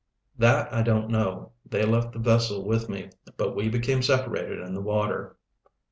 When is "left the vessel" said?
1.85-2.65